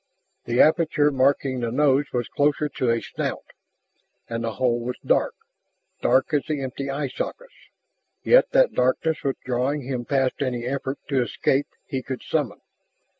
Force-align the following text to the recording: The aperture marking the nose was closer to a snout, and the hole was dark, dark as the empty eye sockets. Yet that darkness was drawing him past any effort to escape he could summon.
The 0.45 0.59
aperture 0.59 1.11
marking 1.11 1.59
the 1.59 1.71
nose 1.71 2.05
was 2.11 2.27
closer 2.27 2.67
to 2.67 2.89
a 2.89 3.03
snout, 3.03 3.45
and 4.27 4.43
the 4.43 4.53
hole 4.53 4.79
was 4.79 4.97
dark, 5.05 5.35
dark 6.01 6.33
as 6.33 6.41
the 6.47 6.61
empty 6.63 6.89
eye 6.89 7.07
sockets. 7.07 7.53
Yet 8.23 8.49
that 8.49 8.73
darkness 8.73 9.21
was 9.23 9.35
drawing 9.45 9.83
him 9.83 10.05
past 10.05 10.41
any 10.41 10.65
effort 10.65 10.97
to 11.09 11.21
escape 11.21 11.67
he 11.85 12.01
could 12.01 12.23
summon. 12.23 12.61